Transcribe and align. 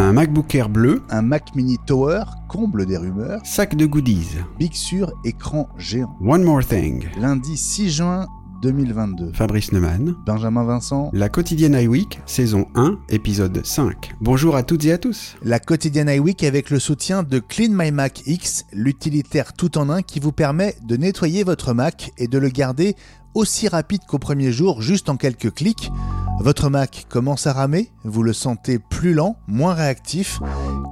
Un 0.00 0.12
MacBook 0.12 0.54
Air 0.54 0.68
bleu. 0.68 1.02
Un 1.10 1.22
Mac 1.22 1.56
Mini 1.56 1.76
Tower, 1.84 2.22
comble 2.46 2.86
des 2.86 2.96
rumeurs. 2.96 3.40
Sac 3.42 3.74
de 3.74 3.84
goodies. 3.84 4.28
Big 4.56 4.72
Sur, 4.72 5.10
écran 5.24 5.68
géant. 5.76 6.16
One 6.24 6.44
More 6.44 6.64
Thing. 6.64 7.08
Lundi 7.20 7.56
6 7.56 7.90
juin 7.90 8.28
2022. 8.62 9.32
Fabrice 9.32 9.72
Neumann. 9.72 10.14
Benjamin 10.24 10.62
Vincent. 10.62 11.10
La 11.12 11.28
quotidienne 11.28 11.74
iWeek, 11.74 12.20
saison 12.26 12.68
1, 12.76 12.96
épisode 13.08 13.66
5. 13.66 14.12
Bonjour 14.20 14.54
à 14.54 14.62
toutes 14.62 14.84
et 14.84 14.92
à 14.92 14.98
tous. 14.98 15.34
La 15.42 15.58
quotidienne 15.58 16.08
iWeek 16.08 16.44
avec 16.44 16.70
le 16.70 16.78
soutien 16.78 17.24
de 17.24 17.40
Clean 17.40 17.72
My 17.72 17.90
Mac 17.90 18.22
X, 18.24 18.66
l'utilitaire 18.72 19.52
tout 19.52 19.78
en 19.78 19.90
un 19.90 20.02
qui 20.02 20.20
vous 20.20 20.30
permet 20.30 20.76
de 20.84 20.96
nettoyer 20.96 21.42
votre 21.42 21.74
Mac 21.74 22.12
et 22.18 22.28
de 22.28 22.38
le 22.38 22.50
garder 22.50 22.94
aussi 23.34 23.66
rapide 23.66 24.02
qu'au 24.06 24.20
premier 24.20 24.52
jour, 24.52 24.80
juste 24.80 25.08
en 25.08 25.16
quelques 25.16 25.52
clics. 25.52 25.90
Votre 26.40 26.70
Mac 26.70 27.06
commence 27.08 27.48
à 27.48 27.52
ramer, 27.52 27.90
vous 28.04 28.22
le 28.22 28.32
sentez 28.32 28.78
plus 28.78 29.12
lent, 29.12 29.36
moins 29.48 29.74
réactif. 29.74 30.40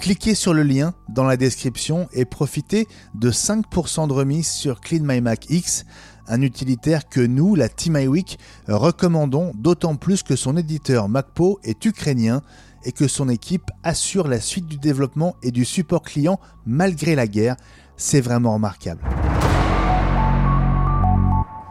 Cliquez 0.00 0.34
sur 0.34 0.52
le 0.52 0.64
lien 0.64 0.92
dans 1.09 1.23
la 1.23 1.37
description 1.37 2.09
et 2.12 2.24
profitez 2.24 2.88
de 3.14 3.30
5% 3.30 4.09
de 4.09 4.12
remise 4.12 4.48
sur 4.48 4.80
Clean 4.80 5.06
X, 5.48 5.84
un 6.27 6.42
utilitaire 6.42 7.09
que 7.09 7.20
nous, 7.20 7.54
la 7.54 7.68
Team 7.68 7.96
iWeek, 7.96 8.38
recommandons 8.66 9.52
d'autant 9.54 9.95
plus 9.95 10.24
que 10.24 10.34
son 10.34 10.56
éditeur 10.56 11.09
MacPo 11.09 11.60
est 11.62 11.84
ukrainien 11.84 12.42
et 12.84 12.90
que 12.90 13.06
son 13.06 13.28
équipe 13.28 13.70
assure 13.84 14.26
la 14.26 14.40
suite 14.40 14.66
du 14.66 14.78
développement 14.78 15.37
et 15.45 15.52
du 15.52 15.65
support 15.65 16.02
client 16.02 16.40
malgré 16.66 17.15
la 17.15 17.28
guerre. 17.28 17.56
C'est 17.96 18.20
vraiment 18.20 18.54
remarquable. 18.54 19.01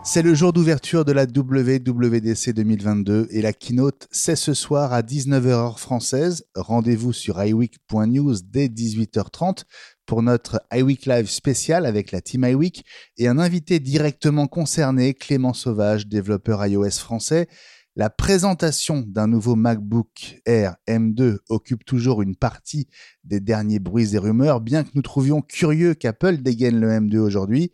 C'est 0.07 0.21
le 0.21 0.35
jour 0.35 0.53
d'ouverture 0.53 1.03
de 1.03 1.11
la 1.11 1.23
WWDC 1.23 2.53
2022 2.53 3.27
et 3.31 3.41
la 3.41 3.53
keynote 3.53 4.07
c'est 4.11 4.35
ce 4.35 4.53
soir 4.53 4.93
à 4.93 5.01
19h 5.01 5.79
française. 5.79 6.45
Rendez-vous 6.53 7.11
sur 7.11 7.43
iweek.news 7.43 8.35
dès 8.43 8.67
18h30 8.67 9.63
pour 10.05 10.21
notre 10.21 10.61
iWeek 10.71 11.07
Live 11.07 11.27
spécial 11.27 11.87
avec 11.87 12.11
la 12.11 12.21
team 12.21 12.45
iWeek 12.45 12.85
et 13.17 13.27
un 13.27 13.39
invité 13.39 13.79
directement 13.79 14.45
concerné, 14.45 15.15
Clément 15.15 15.53
Sauvage, 15.53 16.07
développeur 16.07 16.63
iOS 16.67 16.91
français. 16.91 17.47
La 17.95 18.11
présentation 18.11 19.03
d'un 19.07 19.27
nouveau 19.27 19.55
MacBook 19.55 20.39
Air 20.45 20.75
M2 20.87 21.37
occupe 21.49 21.83
toujours 21.83 22.21
une 22.21 22.35
partie 22.35 22.87
des 23.23 23.39
derniers 23.39 23.79
bruits 23.79 24.15
et 24.15 24.19
rumeurs, 24.19 24.61
bien 24.61 24.83
que 24.83 24.91
nous 24.93 25.01
trouvions 25.01 25.41
curieux 25.41 25.95
qu'Apple 25.95 26.37
dégaine 26.37 26.79
le 26.79 26.89
M2 26.89 27.17
aujourd'hui. 27.17 27.71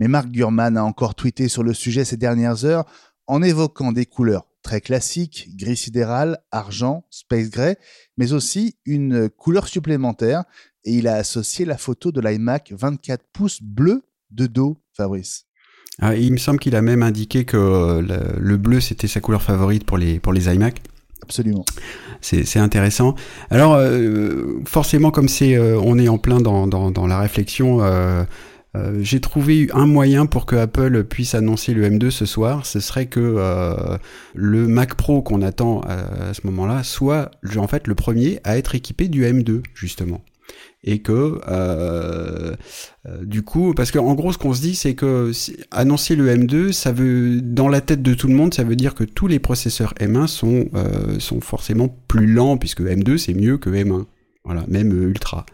Mais 0.00 0.08
Mark 0.08 0.28
Gurman 0.28 0.76
a 0.76 0.84
encore 0.84 1.14
tweeté 1.14 1.48
sur 1.48 1.62
le 1.62 1.74
sujet 1.74 2.04
ces 2.04 2.16
dernières 2.16 2.64
heures 2.64 2.84
en 3.26 3.42
évoquant 3.42 3.92
des 3.92 4.06
couleurs 4.06 4.46
très 4.62 4.80
classiques, 4.80 5.48
gris 5.56 5.76
sidéral, 5.76 6.38
argent, 6.50 7.04
space 7.10 7.50
gray, 7.50 7.76
mais 8.16 8.32
aussi 8.32 8.76
une 8.84 9.28
couleur 9.30 9.68
supplémentaire 9.68 10.44
et 10.84 10.92
il 10.94 11.08
a 11.08 11.14
associé 11.14 11.64
la 11.64 11.76
photo 11.76 12.12
de 12.12 12.20
l'iMac 12.20 12.72
24 12.76 13.24
pouces 13.32 13.62
bleu 13.62 14.02
de 14.30 14.46
dos, 14.46 14.78
Fabrice. 14.96 15.46
Ah, 16.00 16.14
il 16.14 16.32
me 16.32 16.36
semble 16.36 16.58
qu'il 16.58 16.76
a 16.76 16.82
même 16.82 17.02
indiqué 17.02 17.44
que 17.44 17.56
le, 17.56 18.56
bleu 18.56 18.80
c'était 18.80 19.08
sa 19.08 19.20
couleur 19.20 19.42
favorite 19.42 19.84
pour 19.84 19.98
les, 19.98 20.20
pour 20.20 20.32
les 20.32 20.52
iMac. 20.52 20.82
Absolument. 21.22 21.64
C'est 22.20 22.58
intéressant. 22.58 23.14
Alors, 23.50 23.74
euh, 23.74 24.60
forcément, 24.64 25.10
comme 25.10 25.28
c'est, 25.28 25.56
euh, 25.56 25.80
on 25.80 25.98
est 25.98 26.08
en 26.08 26.18
plein 26.18 26.40
dans, 26.40 26.66
dans, 26.66 26.90
dans 26.90 27.06
la 27.06 27.18
réflexion, 27.18 27.82
euh, 27.82 28.24
euh, 28.76 28.98
j'ai 29.00 29.20
trouvé 29.20 29.68
un 29.72 29.86
moyen 29.86 30.26
pour 30.26 30.46
que 30.46 30.56
Apple 30.56 31.04
puisse 31.04 31.34
annoncer 31.34 31.72
le 31.72 31.88
M2 31.88 32.10
ce 32.10 32.26
soir, 32.26 32.66
ce 32.66 32.80
serait 32.80 33.06
que 33.06 33.20
euh, 33.20 33.96
le 34.34 34.66
Mac 34.66 34.94
Pro 34.94 35.22
qu'on 35.22 35.42
attend 35.42 35.80
à, 35.82 36.34
ce 36.34 36.40
moment-là 36.46 36.82
soit 36.82 37.30
en 37.56 37.68
fait 37.68 37.86
le 37.86 37.94
premier 37.94 38.40
à 38.44 38.58
être 38.58 38.74
équipé 38.74 39.08
du 39.08 39.24
M2 39.24 39.62
justement. 39.74 40.22
Et 40.84 41.00
que 41.00 41.40
euh, 41.48 42.54
du 43.22 43.42
coup 43.42 43.74
parce 43.74 43.90
qu'en 43.90 44.14
gros 44.14 44.32
ce 44.32 44.38
qu'on 44.38 44.54
se 44.54 44.60
dit 44.60 44.76
c'est 44.76 44.94
que 44.94 45.32
annoncer 45.72 46.14
le 46.14 46.28
M2 46.28 46.70
ça 46.70 46.92
veut 46.92 47.40
dans 47.40 47.68
la 47.68 47.80
tête 47.80 48.02
de 48.02 48.14
tout 48.14 48.28
le 48.28 48.34
monde 48.34 48.54
ça 48.54 48.62
veut 48.62 48.76
dire 48.76 48.94
que 48.94 49.02
tous 49.02 49.26
les 49.26 49.40
processeurs 49.40 49.94
M1 49.94 50.28
sont 50.28 50.68
sont 51.18 51.40
forcément 51.40 51.88
plus 52.06 52.26
lents 52.26 52.56
puisque 52.56 52.82
M2 52.82 53.16
c'est 53.16 53.34
mieux 53.34 53.58
que 53.58 53.70
M1 53.70 54.04
voilà 54.44 54.64
même 54.68 54.92
ultra 54.92 55.46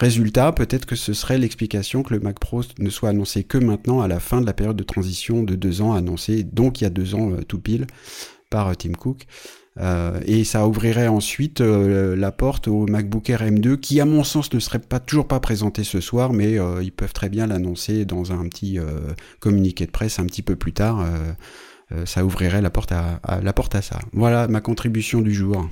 Résultat, 0.00 0.52
peut-être 0.52 0.86
que 0.86 0.94
ce 0.94 1.12
serait 1.12 1.38
l'explication 1.38 2.04
que 2.04 2.14
le 2.14 2.20
Mac 2.20 2.38
Pro 2.38 2.62
ne 2.78 2.88
soit 2.88 3.08
annoncé 3.08 3.42
que 3.42 3.58
maintenant 3.58 4.00
à 4.00 4.06
la 4.06 4.20
fin 4.20 4.40
de 4.40 4.46
la 4.46 4.52
période 4.52 4.76
de 4.76 4.84
transition 4.84 5.42
de 5.42 5.56
deux 5.56 5.82
ans 5.82 5.92
annoncée, 5.92 6.44
donc 6.44 6.80
il 6.80 6.84
y 6.84 6.86
a 6.86 6.90
deux 6.90 7.16
ans 7.16 7.32
euh, 7.32 7.42
tout 7.42 7.58
pile, 7.58 7.88
par 8.48 8.68
euh, 8.68 8.74
Tim 8.74 8.92
Cook. 8.92 9.26
Euh, 9.80 10.20
et 10.24 10.44
ça 10.44 10.68
ouvrirait 10.68 11.08
ensuite 11.08 11.60
la 11.60 12.32
porte 12.32 12.66
au 12.66 12.86
MacBook 12.86 13.30
Air 13.30 13.42
M2 13.42 13.76
qui 13.76 14.00
à 14.00 14.04
mon 14.04 14.24
sens 14.24 14.52
ne 14.52 14.58
serait 14.58 14.80
pas 14.80 14.98
toujours 14.98 15.28
pas 15.28 15.38
présenté 15.38 15.84
ce 15.84 16.00
soir 16.00 16.32
mais 16.32 16.56
ils 16.82 16.90
peuvent 16.90 17.12
très 17.12 17.28
bien 17.28 17.46
l'annoncer 17.46 18.04
dans 18.04 18.32
un 18.32 18.48
petit 18.48 18.80
communiqué 19.38 19.86
de 19.86 19.92
presse 19.92 20.18
un 20.18 20.26
petit 20.26 20.42
peu 20.42 20.56
plus 20.56 20.72
tard. 20.72 21.06
Ça 22.06 22.24
ouvrirait 22.24 22.60
la 22.60 22.70
porte 22.70 22.90
à, 22.90 23.20
la 23.40 23.52
porte 23.52 23.76
à 23.76 23.82
ça. 23.82 24.00
Voilà 24.12 24.48
ma 24.48 24.60
contribution 24.60 25.20
du 25.20 25.32
jour 25.32 25.68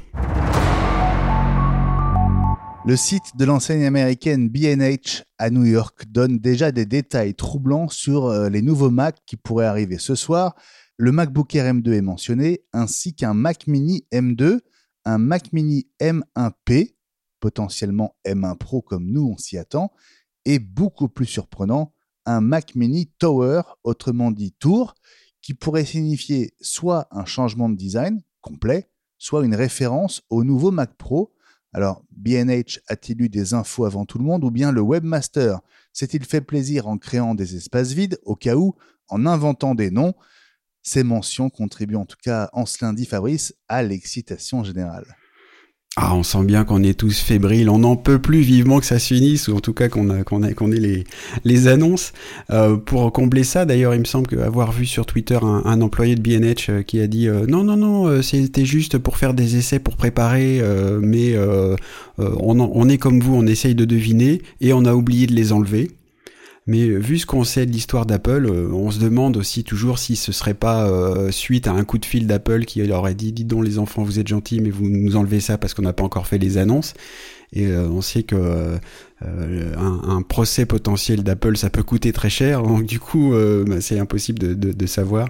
le 2.87 2.95
site 2.95 3.37
de 3.37 3.45
l'enseigne 3.45 3.85
américaine 3.85 4.49
B&H 4.49 5.25
à 5.39 5.51
New 5.51 5.65
York 5.65 6.05
donne 6.09 6.39
déjà 6.39 6.71
des 6.71 6.87
détails 6.87 7.35
troublants 7.35 7.89
sur 7.89 8.27
euh, 8.27 8.49
les 8.49 8.63
nouveaux 8.63 8.91
Mac 8.91 9.17
qui 9.27 9.37
pourraient 9.37 9.67
arriver 9.67 9.99
ce 9.99 10.15
soir. 10.15 10.55
Le 10.97 11.11
MacBook 11.11 11.53
Air 11.57 11.75
M2 11.75 11.95
est 11.95 12.01
mentionné, 12.01 12.63
ainsi 12.73 13.13
qu'un 13.13 13.35
Mac 13.35 13.67
Mini 13.67 14.07
M2, 14.13 14.61
un 15.05 15.19
Mac 15.19 15.53
Mini 15.53 15.89
M1P, 16.01 16.95
potentiellement 17.41 18.15
M1 18.25 18.57
Pro 18.57 18.83
comme 18.83 19.11
nous 19.11 19.33
on 19.35 19.37
s'y 19.37 19.59
attend, 19.59 19.91
et 20.45 20.61
beaucoup 20.61 21.09
plus 21.09 21.27
surprenant, 21.27 21.93
un 22.25 22.41
Mac 22.41 22.77
Mini 22.77 23.11
Tower, 23.19 23.63
autrement 23.83 24.31
dit 24.31 24.53
Tour, 24.61 24.95
qui 25.43 25.55
pourrait 25.55 25.85
signifier 25.85 26.55
soit 26.61 27.09
un 27.11 27.25
changement 27.25 27.69
de 27.69 27.75
design 27.75 28.23
complet, 28.43 28.89
soit 29.19 29.45
une 29.45 29.57
référence 29.57 30.23
au 30.31 30.45
nouveau 30.45 30.71
Mac 30.71 30.97
Pro, 30.97 31.33
alors, 31.77 32.03
BNH 32.11 32.81
a-t-il 32.89 33.21
eu 33.21 33.29
des 33.29 33.53
infos 33.53 33.85
avant 33.85 34.07
tout 34.07 34.17
le 34.17 34.25
monde 34.25 34.45
ou 34.45 34.51
bien 34.51 34.73
le 34.73 34.81
webmaster 34.81 35.61
s'est-il 35.93 36.25
fait 36.25 36.41
plaisir 36.41 36.89
en 36.89 36.97
créant 36.97 37.35
des 37.35 37.55
espaces 37.55 37.93
vides 37.93 38.19
au 38.25 38.35
cas 38.35 38.57
où, 38.57 38.75
en 39.09 39.27
inventant 39.27 39.75
des 39.75 39.91
noms? 39.91 40.15
Ces 40.83 41.03
mentions 41.03 41.51
contribuent 41.51 41.97
en 41.97 42.07
tout 42.07 42.17
cas 42.23 42.49
en 42.55 42.65
ce 42.65 42.83
lundi, 42.83 43.05
Fabrice, 43.05 43.55
à 43.69 43.83
l'excitation 43.83 44.65
générale. 44.65 45.05
Ah, 45.99 46.15
on 46.15 46.23
sent 46.23 46.45
bien 46.45 46.65
qu'on 46.65 46.83
est 46.83 46.93
tous 46.93 47.21
fébriles, 47.21 47.71
on 47.71 47.79
n'en 47.79 47.97
peut 47.97 48.19
plus 48.19 48.41
vivement 48.41 48.81
que 48.81 48.85
ça 48.85 48.99
se 48.99 49.15
finisse, 49.15 49.49
ou 49.49 49.57
en 49.57 49.61
tout 49.61 49.73
cas 49.73 49.89
qu'on 49.89 50.23
qu'on 50.25 50.43
ait 50.43 51.05
les, 51.43 51.69
annonces. 51.69 52.13
Euh, 52.51 52.77
pour 52.77 53.11
combler 53.15 53.45
ça, 53.45 53.65
d'ailleurs, 53.65 53.95
il 53.95 54.01
me 54.01 54.05
semble 54.05 54.39
avoir 54.43 54.73
vu 54.73 54.85
sur 54.85 55.07
Twitter 55.07 55.39
un, 55.43 55.81
employé 55.81 56.15
de 56.15 56.21
BNH 56.21 56.69
euh, 56.69 56.83
qui 56.83 57.01
a 57.01 57.07
dit 57.07 57.29
euh, 57.29 57.47
non, 57.47 57.65
non, 57.65 57.79
non, 57.79 58.21
c'était 58.21 58.67
juste 58.67 58.99
pour 58.99 59.17
faire 59.17 59.33
des 59.33 59.57
essais, 59.57 59.79
pour 59.79 59.97
préparer, 59.97 60.61
mais 61.01 61.35
on, 62.19 62.61
on 62.61 62.89
est 62.91 62.99
comme 62.99 63.21
vous, 63.21 63.35
on 63.35 63.47
essaye 63.47 63.75
de 63.75 63.87
deviner 63.87 64.43
et 64.61 64.75
on 64.75 64.85
a 64.85 64.93
oublié 64.93 65.27
de 65.27 65.33
les 65.33 65.55
enlever. 65.55 65.93
Mais 66.67 66.89
euh, 66.89 66.99
vu 66.99 67.19
ce 67.19 67.27
qu'on 67.27 67.45
sait 67.45 67.65
de 67.65 67.71
l'histoire 67.71 68.07
d'Apple, 68.07 68.47
euh, 68.47 68.69
on 68.73 68.91
se 68.91 68.99
demande 68.99 69.37
aussi 69.37 69.63
toujours 69.63 69.99
si 69.99 70.17
ce 70.17 70.33
serait 70.33 70.55
pas 70.55 70.89
euh, 70.89 71.31
suite 71.31 71.69
à 71.69 71.73
un 71.73 71.85
coup 71.85 71.99
de 71.99 72.05
fil 72.05 72.27
d'Apple 72.27 72.65
qui 72.65 72.85
leur 72.85 73.01
aurait 73.01 73.15
dit 73.15 73.33
dites 73.33 73.47
donc 73.47 73.65
les 73.65 73.79
enfants 73.79 74.03
vous 74.03 74.19
êtes 74.19 74.27
gentils 74.27 74.61
mais 74.61 74.71
vous 74.71 74.89
nous 74.89 75.17
enlevez 75.17 75.41
ça 75.41 75.59
parce 75.59 75.75
qu'on 75.75 75.83
n'a 75.83 75.93
pas 75.93 76.05
encore 76.05 76.27
fait 76.27 76.39
les 76.39 76.59
annonces. 76.59 76.95
Et 77.53 77.71
on 77.71 78.01
sait 78.01 78.25
que 78.25 78.77
un, 79.23 80.23
procès 80.23 80.67
potentiel 80.67 81.23
d'Apple 81.23 81.57
ça 81.57 81.71
peut 81.71 81.85
coûter 81.85 82.13
très 82.13 82.29
cher 82.29 82.65
donc 82.65 82.85
du 82.85 82.99
coup 82.99 83.35
bah, 83.67 83.81
c'est 83.81 84.01
impossible 84.01 84.41
de, 84.41 84.73
de, 84.73 84.87
savoir. 84.87 85.29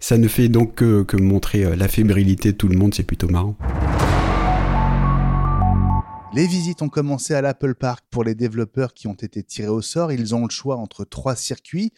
Ça 0.00 0.16
ne 0.16 0.28
fait 0.28 0.48
donc 0.48 0.76
que, 0.76 1.02
que 1.02 1.18
montrer 1.18 1.76
la 1.76 1.86
fébrilité 1.86 2.52
de 2.52 2.56
tout 2.56 2.68
le 2.68 2.78
monde, 2.78 2.94
c'est 2.94 3.02
plutôt 3.02 3.28
marrant. 3.28 3.54
Les 6.34 6.46
visites 6.46 6.82
ont 6.82 6.90
commencé 6.90 7.32
à 7.32 7.40
l'Apple 7.40 7.74
Park 7.74 8.04
pour 8.10 8.22
les 8.22 8.34
développeurs 8.34 8.92
qui 8.92 9.06
ont 9.06 9.14
été 9.14 9.42
tirés 9.42 9.68
au 9.68 9.80
sort. 9.80 10.12
Ils 10.12 10.34
ont 10.34 10.44
le 10.44 10.50
choix 10.50 10.76
entre 10.76 11.04
trois 11.04 11.34
circuits. 11.34 11.92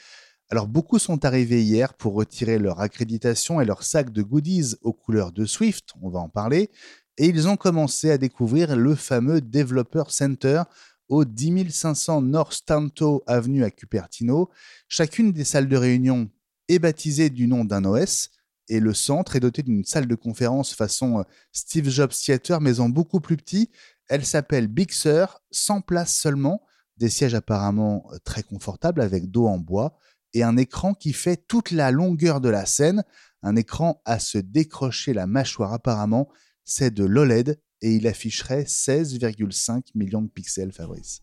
Alors 0.50 0.68
beaucoup 0.68 1.00
sont 1.00 1.24
arrivés 1.24 1.62
hier 1.62 1.94
pour 1.94 2.14
retirer 2.14 2.58
leur 2.58 2.80
accréditation 2.80 3.60
et 3.60 3.64
leur 3.64 3.82
sac 3.82 4.10
de 4.10 4.22
goodies 4.22 4.76
aux 4.82 4.92
couleurs 4.92 5.32
de 5.32 5.44
Swift, 5.46 5.90
on 6.00 6.10
va 6.10 6.20
en 6.20 6.28
parler, 6.28 6.70
et 7.18 7.26
ils 7.26 7.48
ont 7.48 7.56
commencé 7.56 8.10
à 8.10 8.18
découvrir 8.18 8.76
le 8.76 8.94
fameux 8.94 9.40
Developer 9.40 10.04
Center 10.08 10.62
au 11.08 11.24
10500 11.24 12.22
North 12.22 12.62
Tanto 12.64 13.22
Avenue 13.26 13.64
à 13.64 13.70
Cupertino. 13.70 14.48
Chacune 14.88 15.32
des 15.32 15.44
salles 15.44 15.68
de 15.68 15.76
réunion 15.76 16.30
est 16.68 16.78
baptisée 16.78 17.30
du 17.30 17.46
nom 17.46 17.64
d'un 17.64 17.84
OS 17.84 18.30
et 18.68 18.80
le 18.80 18.94
centre 18.94 19.34
est 19.36 19.40
doté 19.40 19.62
d'une 19.62 19.84
salle 19.84 20.06
de 20.06 20.14
conférence 20.14 20.74
façon 20.74 21.24
Steve 21.52 21.88
Jobs 21.90 22.12
Theater 22.12 22.60
mais 22.60 22.78
en 22.80 22.88
beaucoup 22.88 23.20
plus 23.20 23.36
petit 23.36 23.70
elle 24.10 24.26
s'appelle 24.26 24.66
Big 24.66 24.90
Sur, 24.90 25.40
100 25.52 25.82
places 25.82 26.14
seulement, 26.14 26.62
des 26.98 27.08
sièges 27.08 27.34
apparemment 27.34 28.04
euh, 28.12 28.18
très 28.24 28.42
confortables 28.42 29.00
avec 29.00 29.30
dos 29.30 29.46
en 29.46 29.56
bois 29.56 29.96
et 30.34 30.42
un 30.42 30.56
écran 30.56 30.94
qui 30.94 31.12
fait 31.12 31.36
toute 31.48 31.70
la 31.70 31.92
longueur 31.92 32.40
de 32.40 32.48
la 32.48 32.66
scène, 32.66 33.04
un 33.42 33.56
écran 33.56 34.02
à 34.04 34.18
se 34.18 34.36
décrocher 34.36 35.14
la 35.14 35.26
mâchoire 35.26 35.72
apparemment, 35.72 36.28
c'est 36.64 36.92
de 36.92 37.04
l'OLED 37.04 37.60
et 37.82 37.94
il 37.94 38.06
afficherait 38.06 38.64
16,5 38.64 39.82
millions 39.94 40.22
de 40.22 40.28
pixels, 40.28 40.72
Fabrice. 40.72 41.22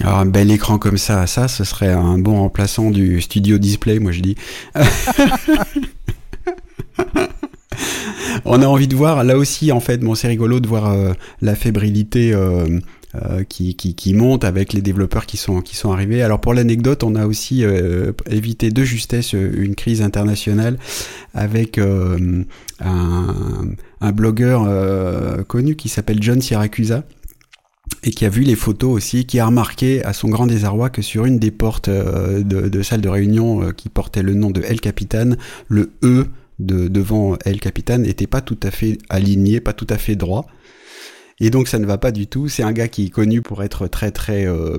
Alors 0.00 0.18
un 0.18 0.26
bel 0.26 0.50
écran 0.50 0.78
comme 0.78 0.98
ça, 0.98 1.26
ça, 1.26 1.48
ce 1.48 1.64
serait 1.64 1.92
un 1.92 2.18
bon 2.18 2.40
remplaçant 2.40 2.90
du 2.90 3.20
studio 3.20 3.56
display, 3.56 4.00
moi 4.00 4.12
je 4.12 4.20
dis. 4.20 4.36
On 8.50 8.62
a 8.62 8.66
envie 8.66 8.88
de 8.88 8.96
voir, 8.96 9.24
là 9.24 9.36
aussi 9.36 9.72
en 9.72 9.80
fait, 9.80 9.98
bon 9.98 10.14
c'est 10.14 10.26
rigolo 10.26 10.58
de 10.58 10.66
voir 10.66 10.90
euh, 10.90 11.12
la 11.42 11.54
fébrilité 11.54 12.32
euh, 12.32 12.80
euh, 13.14 13.44
qui, 13.44 14.14
monte 14.14 14.42
avec 14.42 14.72
les 14.72 14.80
développeurs 14.80 15.26
qui 15.26 15.36
sont, 15.36 15.60
qui 15.60 15.76
sont 15.76 15.92
arrivés. 15.92 16.22
Alors 16.22 16.40
pour 16.40 16.54
l'anecdote, 16.54 17.04
on 17.04 17.14
a 17.14 17.26
aussi 17.26 17.62
évité 18.26 18.70
de 18.70 18.84
justesse 18.84 19.34
une 19.34 19.74
crise 19.74 20.00
internationale 20.00 20.78
avec 21.34 21.76
un, 21.76 22.44
un, 22.80 24.12
blogueur 24.12 24.66
connu 25.46 25.76
qui 25.76 25.90
s'appelle 25.90 26.22
John 26.22 26.40
Siracusa 26.40 27.04
et 28.02 28.10
qui 28.10 28.24
a 28.24 28.30
vu 28.30 28.42
les 28.42 28.56
photos 28.56 28.94
aussi, 28.94 29.26
qui 29.26 29.40
a 29.40 29.46
remarqué 29.46 30.02
à 30.04 30.14
son 30.14 30.28
grand 30.28 30.46
désarroi 30.46 30.88
que 30.88 31.02
sur 31.02 31.26
une 31.26 31.38
des 31.38 31.50
portes 31.50 31.90
de, 31.90 32.42
de 32.42 32.82
salle 32.82 33.02
de 33.02 33.08
réunion 33.10 33.72
qui 33.76 33.90
portait 33.90 34.22
le 34.22 34.32
nom 34.32 34.50
de 34.50 34.62
El 34.62 34.80
Capitan, 34.80 35.32
le 35.68 35.90
E 36.02 36.28
de, 36.58 36.88
devant 36.88 37.36
El 37.44 37.60
Capitan 37.60 37.98
n'était 37.98 38.26
pas 38.26 38.40
tout 38.40 38.58
à 38.62 38.70
fait 38.70 38.98
aligné, 39.08 39.60
pas 39.60 39.72
tout 39.72 39.86
à 39.90 39.98
fait 39.98 40.16
droit. 40.16 40.46
Et 41.40 41.50
donc 41.50 41.68
ça 41.68 41.78
ne 41.78 41.86
va 41.86 41.98
pas 41.98 42.10
du 42.10 42.26
tout. 42.26 42.48
C'est 42.48 42.62
un 42.62 42.72
gars 42.72 42.88
qui 42.88 43.06
est 43.06 43.10
connu 43.10 43.42
pour 43.42 43.62
être 43.62 43.86
très 43.86 44.10
très 44.10 44.46
euh, 44.46 44.76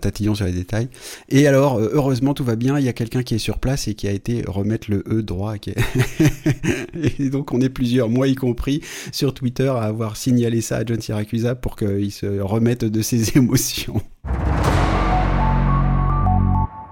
tatillon 0.00 0.34
sur 0.34 0.44
les 0.44 0.52
détails. 0.52 0.88
Et 1.28 1.46
alors 1.46 1.78
euh, 1.78 1.90
heureusement 1.92 2.34
tout 2.34 2.44
va 2.44 2.56
bien. 2.56 2.78
Il 2.78 2.84
y 2.84 2.88
a 2.88 2.92
quelqu'un 2.92 3.22
qui 3.22 3.34
est 3.34 3.38
sur 3.38 3.58
place 3.58 3.86
et 3.88 3.94
qui 3.94 4.08
a 4.08 4.10
été 4.10 4.42
remettre 4.46 4.90
le 4.90 5.04
E 5.08 5.22
droit. 5.22 5.54
et 7.18 7.30
donc 7.30 7.52
on 7.52 7.60
est 7.60 7.68
plusieurs, 7.68 8.08
moi 8.08 8.26
y 8.26 8.34
compris, 8.34 8.80
sur 9.12 9.34
Twitter 9.34 9.68
à 9.68 9.82
avoir 9.82 10.16
signalé 10.16 10.60
ça 10.60 10.78
à 10.78 10.84
John 10.84 11.00
Siracusa 11.00 11.54
pour 11.54 11.76
qu'il 11.76 12.10
se 12.10 12.40
remette 12.40 12.84
de 12.84 13.02
ses 13.02 13.36
émotions. 13.36 14.02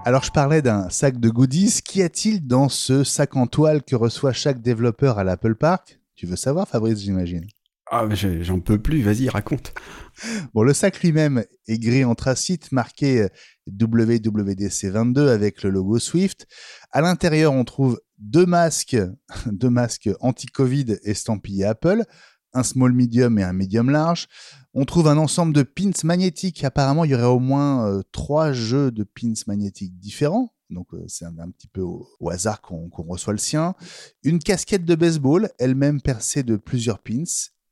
Alors 0.05 0.23
je 0.23 0.31
parlais 0.31 0.61
d'un 0.61 0.89
sac 0.89 1.19
de 1.19 1.29
goodies. 1.29 1.81
Qu'y 1.83 2.01
a-t-il 2.01 2.47
dans 2.47 2.69
ce 2.69 3.03
sac 3.03 3.35
en 3.35 3.47
toile 3.47 3.83
que 3.83 3.95
reçoit 3.95 4.33
chaque 4.33 4.61
développeur 4.61 5.19
à 5.19 5.23
l'Apple 5.23 5.55
Park? 5.55 5.99
Tu 6.15 6.25
veux 6.25 6.37
savoir 6.37 6.67
Fabrice, 6.67 6.99
j'imagine? 6.99 7.45
Ah, 7.91 8.07
j'en 8.13 8.59
peux 8.59 8.79
plus, 8.79 9.01
vas-y, 9.01 9.29
raconte. 9.29 9.73
Bon, 10.53 10.63
le 10.63 10.73
sac 10.73 11.01
lui-même 11.01 11.45
est 11.67 11.79
gris 11.79 12.03
anthracite, 12.03 12.71
marqué 12.73 13.27
WWDC 13.67 14.89
22 14.89 15.29
avec 15.29 15.63
le 15.63 15.69
logo 15.69 15.97
Swift. 15.97 16.45
À 16.91 17.01
l'intérieur, 17.01 17.53
on 17.53 17.63
trouve 17.63 18.01
deux 18.17 18.45
masques, 18.45 18.97
deux 19.45 19.69
masques 19.69 20.09
anti-Covid 20.19 20.97
estampillés 21.03 21.65
Apple, 21.65 22.03
un 22.53 22.63
small 22.63 22.93
medium 22.93 23.39
et 23.39 23.43
un 23.43 23.53
medium 23.53 23.89
large. 23.89 24.27
On 24.81 24.85
trouve 24.85 25.09
un 25.09 25.17
ensemble 25.17 25.51
de 25.51 25.63
pins 25.63 25.91
magnétiques. 26.05 26.63
Apparemment, 26.63 27.03
il 27.03 27.11
y 27.11 27.13
aurait 27.13 27.25
au 27.25 27.39
moins 27.39 27.85
euh, 27.85 28.01
trois 28.13 28.53
jeux 28.53 28.91
de 28.91 29.03
pins 29.03 29.33
magnétiques 29.45 29.99
différents. 29.99 30.53
Donc, 30.69 30.93
euh, 30.93 31.03
c'est 31.05 31.25
un, 31.25 31.51
petit 31.51 31.67
peu 31.67 31.81
au, 31.81 32.07
hasard 32.31 32.61
qu'on 32.61 32.89
reçoit 32.89 33.33
le 33.33 33.39
sien. 33.39 33.75
Une 34.23 34.39
casquette 34.39 34.85
de 34.85 34.95
baseball, 34.95 35.49
elle-même 35.59 35.99
percée 35.99 36.43
de 36.43 36.55
plusieurs 36.55 36.99
pins. 36.99 37.25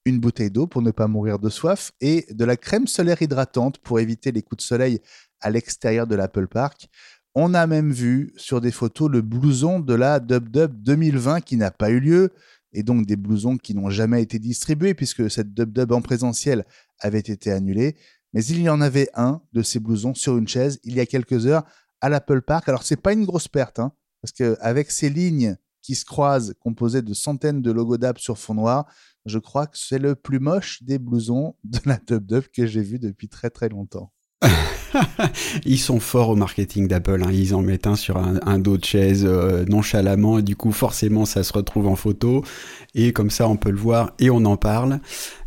Une 0.04 0.20
bouteille 0.20 0.52
d'eau 0.52 0.68
pour 0.68 0.82
ne 0.82 0.92
pas 0.92 1.08
mourir 1.08 1.40
de 1.40 1.48
soif. 1.48 1.94
Et 2.02 2.26
de 2.30 2.44
la 2.44 2.58
crème 2.58 2.88
solaire 2.88 3.22
hydratante 3.22 3.78
pour 3.78 4.02
éviter 4.02 4.34
les 4.34 4.42
coups 4.42 4.62
de 4.62 4.68
soleil 4.68 5.00
à 5.40 5.50
l'extérieur 5.50 6.08
de 6.08 6.16
l'Apple 6.16 6.50
Park. 6.50 6.90
On 7.36 7.54
a 7.54 7.68
même 7.68 7.94
vu 7.94 8.34
sur 8.36 8.60
des 8.60 8.72
photos 8.72 9.10
le 9.10 9.22
blouson 9.22 9.80
de 9.80 9.94
la 9.94 10.20
Dub 10.20 10.50
Dub 10.50 10.74
2020 10.84 11.40
qui 11.40 11.56
n'a 11.56 11.72
pas 11.72 11.90
eu 11.90 12.02
lieu 12.02 12.34
et 12.74 12.84
donc 12.84 13.06
des 13.06 13.16
blousons 13.16 13.58
qui 13.58 13.76
n'ont 13.76 13.90
jamais 13.90 14.22
été 14.22 14.40
distribués 14.40 14.94
puisque 14.94 15.30
cette 15.30 15.54
Dub 15.54 15.72
Dub 15.72 15.92
en 15.92 16.02
présentiel 16.02 16.66
avait 17.00 17.20
été 17.20 17.52
annulée. 17.52 17.96
Mais 18.34 18.44
il 18.46 18.62
y 18.62 18.70
en 18.70 18.82
avait 18.82 19.10
un 19.14 19.42
de 19.54 19.62
ces 19.62 19.80
blousons 19.80 20.14
sur 20.14 20.38
une 20.38 20.48
chaise 20.48 20.80
il 20.84 20.96
y 20.96 21.00
a 21.00 21.06
quelques 21.06 21.46
heures 21.48 21.64
à 22.02 22.10
l'Apple 22.10 22.42
Park. 22.42 22.68
Alors 22.70 22.84
c'est 22.84 23.02
pas 23.02 23.14
une 23.14 23.26
grosse 23.26 23.48
perte, 23.48 23.80
hein, 23.80 23.94
parce 24.22 24.32
qu'avec 24.32 24.92
ces 24.92 25.10
lignes 25.10 25.58
qui 25.82 25.96
se 25.96 26.06
croisent, 26.06 26.54
composées 26.60 27.02
de 27.02 27.14
centaines 27.14 27.62
de 27.62 27.72
logos 27.72 27.98
d'Apple 27.98 28.20
sur 28.20 28.38
fond 28.38 28.54
noir, 28.54 28.86
je 29.26 29.40
crois 29.40 29.68
que 29.68 29.78
c'est 29.78 30.00
le 30.00 30.16
plus 30.16 30.40
moche 30.40 30.84
des 30.84 31.00
blousons 31.00 31.56
de 31.64 31.80
la 31.86 31.98
Dub 31.98 32.26
Dub 32.26 32.44
que 32.54 32.66
j'ai 32.66 32.82
vu 32.82 33.00
depuis 33.00 33.30
très 33.30 33.50
très 33.50 33.70
longtemps. 33.70 34.12
ils 35.66 35.80
sont 35.80 36.00
forts 36.00 36.30
au 36.30 36.36
marketing 36.36 36.88
d'Apple. 36.88 37.24
Hein. 37.24 37.32
Ils 37.32 37.56
en 37.56 37.62
mettent 37.62 37.88
un 37.88 37.96
sur 37.96 38.18
un, 38.18 38.60
dos 38.60 38.78
de 38.78 38.86
chaise 38.86 39.26
euh, 39.28 39.66
nonchalamment 39.66 40.40
et 40.40 40.42
du 40.42 40.56
coup 40.56 40.72
forcément 40.72 41.26
ça 41.26 41.44
se 41.44 41.54
retrouve 41.54 41.88
en 41.88 41.96
photo 41.96 42.44
et 42.96 43.14
comme 43.14 43.30
ça 43.30 43.48
on 43.48 43.56
peut 43.56 43.72
le 43.72 43.78
voir 43.78 44.12
et 44.20 44.30
on 44.30 44.44
en 44.46 44.58
parle. 44.58 45.00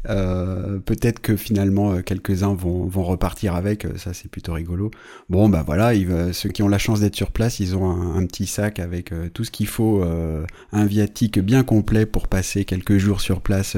Euh, 0.08 0.78
peut-être 0.78 1.20
que 1.20 1.36
finalement 1.36 1.92
euh, 1.92 2.00
quelques-uns 2.00 2.54
vont, 2.54 2.88
repartir 3.02 3.54
avec, 3.54 3.84
euh, 3.84 3.96
ça 3.96 4.14
c'est 4.14 4.28
plutôt 4.28 4.54
rigolo. 4.54 4.90
Bon 5.28 5.48
bah 5.48 5.62
voilà, 5.64 5.92
ceux 6.32 6.48
qui 6.48 6.62
ont 6.62 6.68
la 6.68 6.78
chance 6.78 7.00
d'être 7.00 7.16
sur 7.16 7.30
place, 7.30 7.60
ils 7.60 7.76
ont 7.76 7.90
un, 7.90 8.24
petit 8.26 8.46
sac 8.46 8.78
avec 8.78 9.12
tout 9.34 9.44
ce 9.44 9.50
qu'il 9.50 9.66
faut, 9.66 10.04
un 10.72 10.86
viatique 10.86 11.38
bien 11.38 11.64
complet 11.64 12.06
pour 12.06 12.28
passer 12.28 12.64
quelques 12.64 12.98
jours 12.98 13.20
sur 13.20 13.40
place 13.40 13.76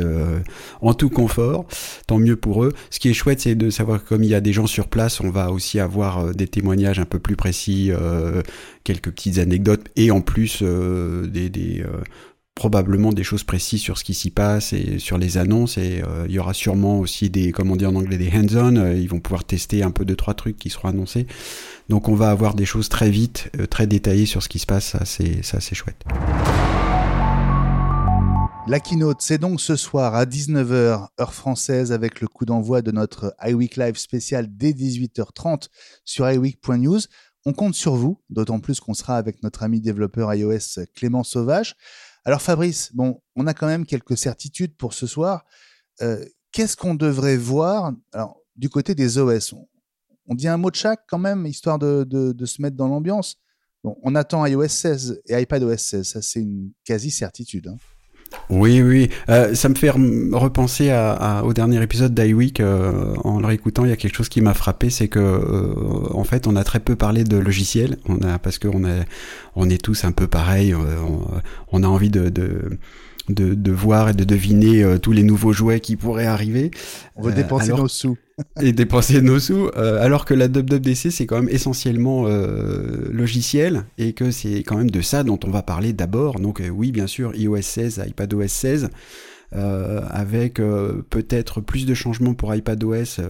en 0.81 0.95
tout 0.95 1.09
confort. 1.09 1.67
Tant 2.07 2.19
mieux 2.19 2.37
pour 2.37 2.65
eux. 2.65 2.73
Ce 2.91 2.99
qui 2.99 3.09
est 3.09 3.15
chouette, 3.15 3.41
c'est 3.41 3.55
de 3.55 3.71
savoir 3.71 4.03
que 4.03 4.09
comme 4.09 4.23
il 4.23 4.31
y 4.31 4.35
a 4.35 4.41
des 4.41 4.53
gens 4.53 4.67
sur 4.67 4.89
place, 4.89 5.21
on 5.21 5.31
va 5.31 5.51
aussi 5.53 5.81
avoir 5.81 6.35
des 6.35 6.47
témoignages 6.47 6.99
un 6.99 7.05
peu 7.05 7.19
plus 7.19 7.37
précis, 7.37 7.91
quelques 8.85 9.11
petites 9.11 9.39
anecdotes 9.39 9.87
et 9.97 10.11
en 10.11 10.21
plus 10.21 10.63
des, 10.63 11.49
des 11.49 11.85
probablement 12.55 13.13
des 13.13 13.25
choses 13.25 13.45
précises 13.45 13.81
sur 13.81 13.99
ce 13.99 14.05
qui 14.05 14.15
s'y 14.15 14.31
passe 14.31 14.73
et 14.73 14.99
sur 14.99 15.19
les 15.19 15.39
annonces. 15.39 15.79
Et 15.79 16.03
euh, 16.03 16.27
il 16.29 16.35
y 16.35 16.39
aura 16.39 16.55
sûrement 16.55 16.99
aussi 16.99 17.31
des 17.31 17.53
comme 17.53 17.71
on 17.71 17.77
en 17.77 17.95
anglais 17.95 18.19
des 18.19 18.31
hands-on. 18.31 18.77
Euh, 18.77 18.95
ils 18.95 19.09
vont 19.09 19.21
pouvoir 19.21 19.45
tester 19.45 19.83
un 19.83 19.91
peu 19.91 20.05
de 20.05 20.15
trois 20.15 20.35
trucs 20.35 20.59
qui 20.59 20.71
seront 20.71 20.89
annoncés. 20.89 21.27
Donc 21.89 22.09
on 22.09 22.15
va 22.15 22.31
avoir 22.31 22.55
des 22.55 22.67
choses 22.67 22.89
très 22.89 23.11
vite 23.11 23.51
euh, 23.59 23.67
très 23.67 23.87
détaillées 23.87 24.27
sur 24.27 24.43
ce 24.43 24.49
qui 24.49 24.59
se 24.59 24.67
passe. 24.67 24.85
Ça 24.85 25.05
c'est 25.05 25.43
ça 25.43 25.61
c'est 25.61 25.75
chouette 25.75 26.05
la 28.69 28.79
keynote, 28.79 29.21
c'est 29.21 29.39
donc 29.39 29.61
ce 29.61 29.75
soir 29.75 30.15
à 30.15 30.25
19h, 30.25 31.09
heure 31.21 31.35
française, 31.35 31.91
avec 31.91 32.21
le 32.21 32.29
coup 32.29 32.45
d'envoi 32.45 32.81
de 32.81 32.93
notre 32.93 33.35
iWeek 33.45 33.77
Live 33.77 33.97
spécial 33.97 34.47
dès 34.49 34.71
18h30 34.71 35.69
sur 36.05 36.31
iWeek.news. 36.31 37.01
On 37.45 37.53
compte 37.53 37.75
sur 37.75 37.97
vous, 37.97 38.21
d'autant 38.31 38.61
plus 38.61 38.79
qu'on 38.79 38.95
sera 38.95 39.17
avec 39.17 39.43
notre 39.43 39.65
ami 39.65 39.81
développeur 39.81 40.33
iOS 40.33 40.85
Clément 40.95 41.25
Sauvage. 41.25 41.75
Alors 42.25 42.41
Fabrice, 42.41 42.95
bon, 42.95 43.21
on 43.35 43.49
a 43.49 43.55
quand 43.55 43.67
même 43.67 43.85
quelques 43.85 44.17
certitudes 44.17 44.77
pour 44.77 44.95
ce 44.95 45.09
soir. 45.09 45.45
Euh, 46.01 46.25
qu'est-ce 46.53 46.77
qu'on 46.77 46.95
devrait 46.95 47.37
voir? 47.37 47.93
Alors, 48.13 48.39
du 48.55 48.69
côté 48.69 48.95
des 48.95 49.19
OS, 49.19 49.55
on, 50.27 50.35
dit 50.37 50.47
un 50.47 50.57
mot 50.57 50.71
de 50.71 50.77
chaque 50.77 51.05
quand 51.09 51.19
même, 51.19 51.47
histoire 51.47 51.81
de, 51.81 52.35
se 52.45 52.63
mettre 52.63 52.77
dans 52.77 52.87
l'ambiance. 52.87 53.39
On 53.83 54.15
attend 54.15 54.47
iOS 54.47 54.69
16 54.69 55.23
et 55.27 55.41
iPadOS 55.41 55.77
16, 55.79 56.09
ça 56.09 56.23
c'est 56.23 56.41
une 56.41 56.71
quasi-certitude. 56.85 57.67
Hein. 57.67 57.77
Oui, 58.51 58.83
oui. 58.83 59.11
Euh, 59.29 59.55
ça 59.55 59.69
me 59.69 59.75
fait 59.75 59.91
repenser 59.91 60.93
au 61.43 61.53
dernier 61.53 61.83
épisode 61.83 62.15
d'iWeek. 62.15 62.61
Euh, 62.61 63.15
en 63.25 63.41
le 63.41 63.47
réécoutant, 63.47 63.85
il 63.85 63.91
y 63.91 63.93
a 63.93 63.97
quelque 63.97 64.17
chose 64.17 64.29
qui 64.29 64.41
m'a 64.41 64.55
frappé, 64.55 64.91
c'est 64.91 65.09
que 65.09 65.19
euh, 65.19 65.75
en 66.11 66.25
fait, 66.25 66.47
on 66.47 66.57
a 66.57 66.65
très 66.65 66.81
peu 66.81 66.97
parlé 66.97 67.25
de 67.25 67.37
logiciels. 67.37 67.99
On 68.09 68.21
a 68.23 68.39
parce 68.39 68.59
qu'on 68.59 68.85
est, 68.85 69.07
on 69.57 69.69
est 69.71 69.83
tous 69.83 70.05
un 70.05 70.13
peu 70.13 70.27
pareil. 70.27 70.75
On, 71.73 71.83
a 71.83 71.87
envie 71.87 72.11
de 72.11 72.31
de, 73.35 73.55
de, 73.55 73.73
voir 73.73 74.11
et 74.11 74.15
de 74.15 74.25
deviner 74.25 74.83
euh, 74.83 74.99
tous 74.99 75.13
les 75.13 75.23
nouveaux 75.23 75.53
jouets 75.53 75.81
qui 75.81 75.97
pourraient 75.97 76.27
arriver. 76.27 76.71
On 77.17 77.31
dépenser 77.31 77.73
nos 77.73 77.89
sous. 77.89 78.17
et 78.63 78.73
dépenser 78.73 79.21
nos 79.21 79.39
sous, 79.39 79.69
euh, 79.77 80.03
alors 80.03 80.25
que 80.25 80.35
la 80.35 80.47
WWDC 80.47 81.11
c'est 81.11 81.27
quand 81.27 81.37
même 81.37 81.51
essentiellement 81.51 82.25
euh, 82.27 83.09
logiciel 83.11 83.85
et 83.99 84.15
que 84.15 84.31
c'est 84.31 84.63
quand 84.63 84.77
même 84.77 84.91
de 84.91 85.01
ça 85.01 85.23
dont 85.23 85.39
on 85.45 85.51
va 85.51 85.63
parler 85.63 85.93
d'abord. 85.93 86.41
Donc 86.41 86.63
oui, 86.73 86.93
bien 86.93 87.07
sûr, 87.07 87.35
iOS 87.37 87.63
16, 87.63 88.05
iPadOS 88.09 88.49
16. 88.49 88.89
avec 89.53 90.55
peut-être 91.11 91.61
plus 91.61 91.85
de 91.85 91.95
changements 91.95 92.35
pour 92.35 92.55
iPadOS 92.55 93.21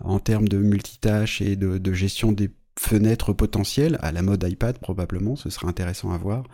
en 0.00 0.18
termes 0.18 0.48
de 0.48 0.58
multitâche 0.58 1.42
et 1.42 1.56
de, 1.56 1.78
de 1.78 1.92
gestion 1.92 2.32
des 2.32 2.50
fenêtre 2.78 3.32
potentielle 3.32 3.98
à 4.02 4.12
la 4.12 4.22
mode 4.22 4.44
iPad 4.48 4.78
probablement, 4.78 5.34
ce 5.36 5.50
sera 5.50 5.68
intéressant 5.68 6.12
à 6.12 6.18
voir. 6.18 6.44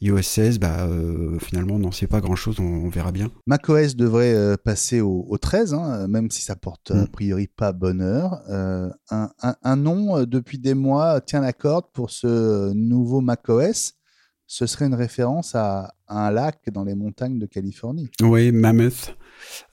iOS 0.00 0.22
16, 0.22 0.58
bah, 0.58 0.86
euh, 0.86 1.38
finalement 1.38 1.74
on 1.74 1.78
n'en 1.78 1.92
sait 1.92 2.06
pas 2.06 2.20
grand-chose, 2.20 2.58
on, 2.60 2.88
verra 2.88 3.12
bien. 3.12 3.30
macOS 3.46 3.94
devrait 3.96 4.34
euh, 4.34 4.56
passer 4.56 5.00
au, 5.00 5.38
13, 5.40 5.74
hein, 5.74 6.08
même 6.08 6.30
si 6.30 6.42
ça 6.42 6.56
porte 6.56 6.90
a 6.90 7.02
mm. 7.02 7.08
priori 7.08 7.46
pas 7.46 7.72
bonheur. 7.72 8.42
Euh, 8.48 8.88
un, 9.10 9.76
nom 9.76 10.24
depuis 10.24 10.58
des 10.58 10.74
mois 10.74 11.20
tient 11.20 11.40
la 11.40 11.52
corde 11.52 11.86
pour 11.92 12.10
ce 12.10 12.72
nouveau 12.72 13.20
macOS. 13.20 13.94
Ce 14.46 14.66
serait 14.66 14.86
une 14.86 14.94
référence 14.94 15.54
à 15.54 15.94
un 16.08 16.30
lac 16.30 16.58
dans 16.72 16.84
les 16.84 16.94
montagnes 16.94 17.38
de 17.38 17.46
Californie. 17.46 18.10
Oui, 18.22 18.52
Mammoth. 18.52 19.16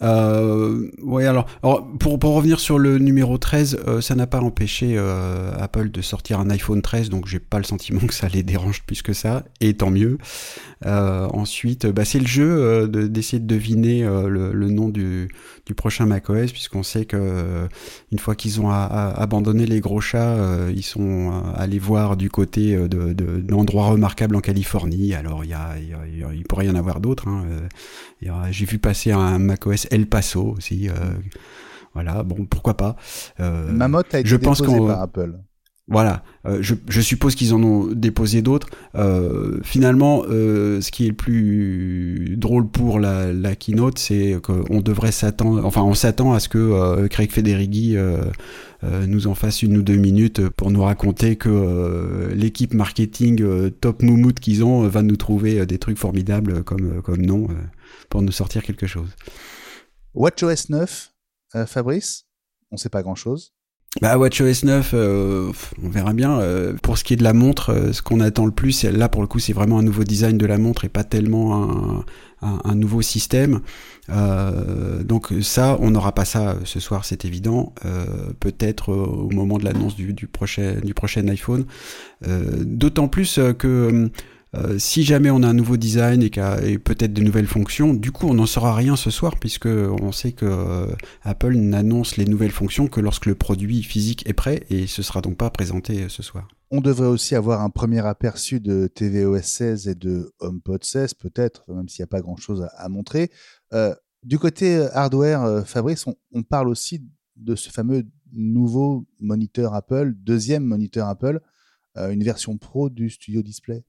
Euh, 0.02 0.90
oui, 1.02 1.26
alors, 1.26 1.46
pour, 2.00 2.20
pour, 2.20 2.36
revenir 2.36 2.60
sur 2.60 2.80
le 2.80 2.98
numéro 2.98 3.38
13, 3.38 3.80
euh, 3.88 4.02
ça 4.02 4.16
n'a 4.16 4.28
pas 4.28 4.40
empêché 4.40 4.96
euh, 4.98 5.52
Apple 5.58 5.90
de 5.90 6.02
sortir 6.02 6.40
un 6.40 6.50
iPhone 6.50 6.82
13, 6.82 7.10
donc 7.10 7.28
j'ai 7.28 7.40
pas 7.40 7.58
le 7.58 7.64
sentiment 7.64 8.02
que 8.08 8.14
ça 8.14 8.28
les 8.28 8.44
dérange 8.44 8.84
plus 8.84 9.02
que 9.02 9.14
ça, 9.14 9.44
et 9.62 9.74
tant 9.74 9.92
mieux. 9.92 10.18
Ensuite, 10.86 11.88
bah, 11.88 12.06
c'est 12.06 12.20
le 12.20 12.28
jeu 12.28 12.88
d'essayer 12.88 13.40
de, 13.40 13.48
deviner 13.48 14.04
le, 14.04 14.70
nom 14.70 14.90
du, 14.90 15.30
du 15.66 15.74
prochain 15.74 16.06
macOS, 16.06 16.52
puisqu'on 16.52 16.84
sait 16.84 17.06
que 17.06 17.68
une 18.12 18.20
fois 18.20 18.36
qu'ils 18.36 18.62
ont 18.62 18.70
abandonné 18.70 19.66
les 19.66 19.80
gros 19.80 20.00
chats, 20.00 20.38
ils 20.70 20.84
sont 20.84 21.42
allés 21.56 21.80
voir 21.80 22.18
du 22.18 22.30
côté 22.30 22.78
de, 22.78 23.14
d'endroits 23.40 23.88
remarquables 23.88 24.36
en 24.36 24.42
Californie. 24.42 25.16
Alors, 25.16 25.44
il 25.44 25.50
y 25.50 25.54
a, 25.54 25.76
il 26.34 26.44
pourrait 26.44 26.66
y 26.66 26.70
en 26.70 26.76
avoir 26.76 27.00
d'autres. 27.00 27.28
Hein. 27.28 27.46
J'ai 28.50 28.66
vu 28.66 28.80
passer 28.80 29.12
un 29.12 29.40
macOS 29.40 29.88
El 29.92 30.08
Paso 30.08 30.56
aussi. 30.58 30.90
Euh, 30.90 30.94
voilà, 31.94 32.24
bon, 32.24 32.46
pourquoi 32.46 32.76
pas. 32.76 32.98
Euh, 33.40 33.72
Mammoth 33.72 34.14
a 34.14 34.20
été 34.20 34.30
je 34.30 34.36
pense 34.36 34.62
déposé 34.62 34.86
par 34.86 35.02
Apple. 35.02 35.40
Voilà, 35.88 36.24
euh, 36.48 36.58
je, 36.62 36.74
je, 36.88 37.00
suppose 37.00 37.36
qu'ils 37.36 37.54
en 37.54 37.62
ont 37.62 37.86
déposé 37.86 38.42
d'autres. 38.42 38.70
Euh, 38.96 39.60
finalement, 39.64 40.24
euh, 40.28 40.82
ce 40.82 40.90
qui 40.90 41.06
est 41.06 41.10
le 41.10 41.14
plus 41.14 42.36
drôle 42.38 42.68
pour 42.68 43.00
la, 43.00 43.32
la 43.32 43.56
keynote, 43.56 44.00
c'est 44.00 44.40
qu'on 44.42 44.82
devrait 44.82 45.12
s'attendre, 45.12 45.64
enfin, 45.64 45.84
on 45.84 45.94
s'attend 45.94 46.34
à 46.34 46.40
ce 46.40 46.50
que 46.50 47.06
Craig 47.08 47.32
Federighi 47.32 47.98
nous 48.82 49.28
en 49.28 49.36
fasse 49.36 49.62
une 49.62 49.78
ou 49.78 49.84
deux 49.84 49.96
minutes 49.96 50.50
pour 50.50 50.72
nous 50.72 50.82
raconter 50.82 51.36
que 51.36 52.32
l'équipe 52.34 52.74
marketing 52.74 53.70
top 53.80 54.02
moumoute 54.02 54.40
qu'ils 54.40 54.64
ont 54.64 54.88
va 54.88 55.04
nous 55.04 55.18
trouver 55.18 55.68
des 55.68 55.78
trucs 55.78 56.00
formidables 56.00 56.64
comme 56.64 57.02
comme 57.04 57.24
nom 57.24 57.48
pour 58.10 58.24
nous 58.24 58.32
sortir 58.32 58.64
quelque 58.64 58.88
chose. 58.88 59.10
WatchOS 60.16 60.70
9, 60.70 61.14
Fabrice, 61.68 62.26
on 62.72 62.78
sait 62.78 62.90
pas 62.90 63.04
grand 63.04 63.16
chose. 63.16 63.55
Bah 64.02 64.18
WatchOS 64.18 64.66
9, 64.66 64.92
euh, 64.94 65.52
on 65.82 65.88
verra 65.88 66.12
bien. 66.12 66.38
Euh, 66.42 66.74
pour 66.84 66.98
ce 66.98 67.06
qui 67.06 67.14
est 67.14 67.16
de 67.16 67.24
la 67.24 67.32
montre, 67.32 67.70
euh, 67.70 67.94
ce 67.94 68.02
qu'on 68.02 68.20
attend 68.20 68.46
le 68.46 68.52
plus, 68.52 68.84
là 68.84 69.08
pour 69.08 69.22
le 69.22 69.28
coup, 69.28 69.40
c'est 69.40 69.54
vraiment 69.54 69.80
un 69.80 69.84
nouveau 69.84 70.04
design 70.04 70.38
de 70.38 70.46
la 70.46 70.58
montre 70.58 70.84
et 70.84 70.90
pas 70.90 71.06
tellement 71.06 72.04
un, 72.42 72.76
nouveau 72.76 73.02
système. 73.02 73.62
donc 74.10 75.34
ça, 75.42 75.78
on 75.80 75.92
n'aura 75.92 76.12
pas 76.12 76.26
ça 76.26 76.58
ce 76.66 76.80
soir, 76.82 77.06
c'est 77.06 77.24
évident. 77.26 77.74
Peut-être 78.40 78.90
au 78.90 79.30
moment 79.32 79.58
de 79.58 79.64
l'annonce 79.64 79.96
du, 79.96 80.14
prochain, 80.28 80.76
du 80.84 80.94
prochain 80.94 81.28
iPhone. 81.30 81.66
D'autant 82.28 83.08
plus 83.08 83.40
que 83.58 84.12
euh, 84.58 84.80
si 84.80 85.04
jamais 85.04 85.30
on 85.30 85.44
a 85.44 85.48
un 85.48 85.54
nouveau 85.54 85.78
design 85.78 86.22
et, 86.24 86.30
peut-être 86.80 87.14
de 87.14 87.22
nouvelles 87.22 87.48
fonctions, 87.48 87.94
du 87.94 88.12
coup 88.12 88.28
on 88.28 88.36
n'en 88.36 88.46
saura 88.46 88.74
rien 88.74 88.96
ce 88.96 89.10
soir 89.10 89.36
puisque 89.40 89.68
on 89.68 90.12
sait 90.12 90.32
que 90.32 90.46
euh, 90.46 90.88
Apple 91.24 91.56
n'annonce 91.56 92.18
les 92.18 92.26
nouvelles 92.26 92.52
fonctions 92.52 92.88
que 92.88 93.02
lorsque 93.02 93.26
le 93.26 93.36
produit 93.36 93.84
physique 93.84 94.28
est 94.28 94.34
prêt 94.34 94.64
et 94.70 94.88
ce 94.88 95.02
sera 95.02 95.22
donc 95.22 95.38
pas 95.38 95.50
présenté 95.50 96.04
euh, 96.04 96.10
ce 96.10 96.24
soir. 96.24 96.48
On 96.72 96.82
devrait 96.82 97.08
aussi 97.08 97.36
avoir 97.36 97.62
un 97.62 97.70
premier 97.70 98.06
aperçu 98.06 98.60
de 98.60 98.88
tvOS 98.88 99.42
16 99.42 99.88
et 99.88 99.96
de 99.96 100.32
HomePod 100.40 100.84
16 100.84 101.14
peut-être, 101.16 101.64
même 101.72 101.88
s'il 101.88 102.02
n'y 102.02 102.06
a 102.06 102.08
pas 102.08 102.22
grand-chose 102.22 102.68
à, 102.76 102.90
montrer. 102.90 103.30
du 104.24 104.40
côté 104.40 104.86
hardware, 104.94 105.64
Fabrice, 105.66 106.06
on, 106.08 106.44
parle 106.44 106.68
aussi 106.68 107.04
de 107.36 107.56
ce 107.56 107.70
fameux 107.70 108.04
nouveau 108.34 109.06
moniteur 109.20 109.76
Apple, 109.76 110.14
deuxième 110.18 110.66
moniteur 110.66 111.08
Apple, 111.08 111.40
une 111.96 112.24
version 112.24 112.58
pro 112.58 112.90
du 112.90 113.10
Studio 113.12 113.44
Display 113.44 113.84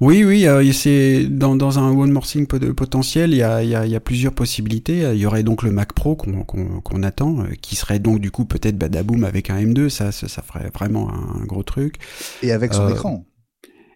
oui, 0.00 0.24
oui, 0.24 0.46
euh, 0.46 0.72
c'est 0.72 1.26
dans, 1.26 1.56
dans 1.56 1.78
un 1.78 1.90
One 1.96 2.12
More 2.12 2.26
Thing 2.26 2.46
potentiel, 2.46 3.32
il 3.32 3.38
y 3.38 3.42
a, 3.42 3.62
y, 3.62 3.74
a, 3.74 3.86
y 3.86 3.96
a, 3.96 4.00
plusieurs 4.00 4.32
possibilités. 4.32 5.10
Il 5.12 5.18
y 5.18 5.26
aurait 5.26 5.42
donc 5.42 5.62
le 5.62 5.72
Mac 5.72 5.92
Pro 5.92 6.16
qu'on 6.16 7.02
attend, 7.02 7.40
euh, 7.40 7.48
qui 7.60 7.76
serait 7.76 7.98
donc 7.98 8.20
du 8.20 8.30
coup 8.30 8.44
peut-être 8.44 8.76
badaboom 8.76 9.24
avec 9.24 9.50
un 9.50 9.60
M2, 9.60 9.88
ça, 9.88 10.12
ça, 10.12 10.28
ça, 10.28 10.42
ferait 10.42 10.70
vraiment 10.74 11.10
un 11.10 11.44
gros 11.44 11.62
truc. 11.62 11.96
Et 12.42 12.52
avec 12.52 12.74
son 12.74 12.86
euh, 12.86 12.90
écran. 12.90 13.26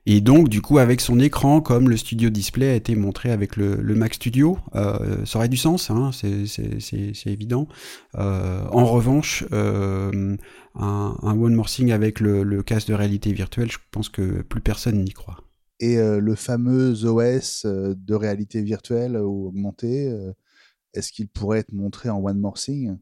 Et 0.06 0.20
donc, 0.20 0.48
du 0.48 0.62
coup, 0.62 0.78
avec 0.78 1.00
son 1.00 1.20
écran, 1.20 1.60
comme 1.60 1.88
le 1.88 1.96
Studio 1.96 2.30
Display 2.30 2.70
a 2.70 2.74
été 2.74 2.94
montré 2.94 3.30
avec 3.30 3.56
le, 3.56 3.76
le 3.76 3.94
Mac 3.94 4.14
Studio, 4.14 4.58
euh, 4.74 5.24
ça 5.26 5.38
aurait 5.38 5.48
du 5.48 5.58
sens, 5.58 5.90
hein, 5.90 6.10
c'est 6.12 7.26
évident. 7.26 7.68
Euh, 8.16 8.64
en 8.72 8.86
revanche, 8.86 9.44
euh, 9.52 10.36
un, 10.74 11.16
un, 11.22 11.38
One 11.38 11.54
More 11.54 11.68
Thing 11.68 11.92
avec 11.92 12.20
le, 12.20 12.44
le 12.44 12.62
casque 12.62 12.88
de 12.88 12.94
réalité 12.94 13.32
virtuelle, 13.32 13.70
je 13.70 13.78
pense 13.90 14.08
que 14.08 14.42
plus 14.42 14.60
personne 14.60 15.02
n'y 15.04 15.12
croit 15.12 15.44
et 15.80 15.96
le 15.96 16.34
fameux 16.34 17.04
OS 17.04 17.64
de 17.64 18.14
réalité 18.14 18.62
virtuelle 18.62 19.16
ou 19.16 19.48
augmentée, 19.48 20.14
est-ce 20.94 21.10
qu'il 21.12 21.28
pourrait 21.28 21.60
être 21.60 21.72
montré 21.72 22.10
en 22.10 22.18
One 22.22 22.38
More 22.38 22.54
Thing? 22.54 22.96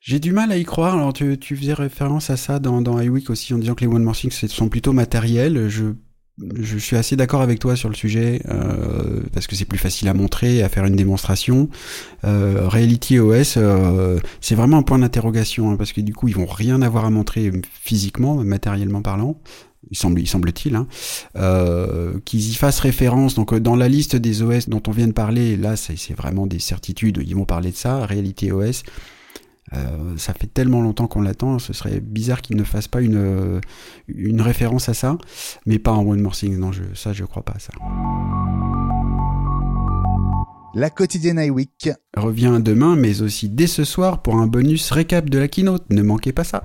J'ai 0.00 0.20
du 0.20 0.32
mal 0.32 0.52
à 0.52 0.56
y 0.56 0.64
croire. 0.64 0.94
Alors, 0.94 1.12
tu, 1.12 1.38
tu 1.38 1.56
faisais 1.56 1.74
référence 1.74 2.30
à 2.30 2.36
ça 2.36 2.58
dans, 2.58 2.80
dans 2.80 3.00
iWeek 3.00 3.30
aussi 3.30 3.52
en 3.52 3.58
disant 3.58 3.74
que 3.74 3.82
les 3.84 3.92
One 3.92 4.02
More 4.04 4.16
Things 4.16 4.30
sont 4.30 4.68
plutôt 4.68 4.92
matériels. 4.92 5.68
Je, 5.68 5.92
je 6.60 6.78
suis 6.78 6.96
assez 6.96 7.16
d'accord 7.16 7.42
avec 7.42 7.58
toi 7.58 7.74
sur 7.74 7.88
le 7.88 7.94
sujet 7.94 8.42
euh, 8.48 9.22
parce 9.32 9.46
que 9.46 9.56
c'est 9.56 9.64
plus 9.64 9.78
facile 9.78 10.08
à 10.08 10.14
montrer, 10.14 10.62
à 10.62 10.68
faire 10.68 10.84
une 10.84 10.96
démonstration. 10.96 11.68
Euh, 12.24 12.68
Reality 12.68 13.18
OS, 13.18 13.54
euh, 13.56 14.18
c'est 14.40 14.54
vraiment 14.54 14.78
un 14.78 14.82
point 14.82 14.98
d'interrogation 14.98 15.72
hein, 15.72 15.76
parce 15.76 15.92
que 15.92 16.00
du 16.00 16.14
coup, 16.14 16.28
ils 16.28 16.36
vont 16.36 16.46
rien 16.46 16.80
avoir 16.82 17.04
à 17.04 17.10
montrer 17.10 17.50
physiquement, 17.72 18.36
matériellement 18.36 19.02
parlant 19.02 19.40
il 19.90 19.96
semble, 19.96 20.20
il 20.20 20.26
semble-t-il, 20.28 20.74
hein, 20.74 20.86
euh, 21.36 22.18
qu'ils 22.24 22.50
y 22.50 22.54
fassent 22.54 22.80
référence. 22.80 23.34
Donc 23.34 23.54
dans 23.54 23.76
la 23.76 23.88
liste 23.88 24.16
des 24.16 24.42
OS 24.42 24.68
dont 24.68 24.82
on 24.86 24.90
vient 24.90 25.06
de 25.06 25.12
parler, 25.12 25.56
là 25.56 25.76
c'est 25.76 26.14
vraiment 26.14 26.46
des 26.46 26.58
certitudes. 26.58 27.22
Ils 27.26 27.34
vont 27.34 27.44
parler 27.44 27.70
de 27.70 27.76
ça, 27.76 28.04
réalité 28.06 28.52
OS. 28.52 28.82
Euh, 29.74 30.16
ça 30.16 30.32
fait 30.32 30.46
tellement 30.46 30.80
longtemps 30.80 31.06
qu'on 31.06 31.20
l'attend, 31.20 31.58
ce 31.58 31.74
serait 31.74 32.00
bizarre 32.00 32.40
qu'ils 32.40 32.56
ne 32.56 32.64
fassent 32.64 32.88
pas 32.88 33.02
une, 33.02 33.60
une 34.08 34.40
référence 34.40 34.88
à 34.88 34.94
ça, 34.94 35.18
mais 35.66 35.78
pas 35.78 35.92
en 35.92 36.06
One 36.06 36.22
More 36.22 36.34
Thing. 36.34 36.56
Non, 36.56 36.72
je, 36.72 36.82
ça 36.94 37.12
je 37.12 37.24
crois 37.24 37.42
pas 37.42 37.54
à 37.54 37.58
ça. 37.58 37.72
La 40.74 40.90
quotidienne 40.90 41.38
iWeek 41.38 41.90
revient 42.16 42.60
demain, 42.62 42.94
mais 42.94 43.22
aussi 43.22 43.48
dès 43.48 43.66
ce 43.66 43.84
soir 43.84 44.22
pour 44.22 44.36
un 44.36 44.46
bonus 44.46 44.90
récap 44.90 45.28
de 45.28 45.38
la 45.38 45.48
keynote. 45.48 45.84
Ne 45.90 46.02
manquez 46.02 46.32
pas 46.32 46.44
ça. 46.44 46.62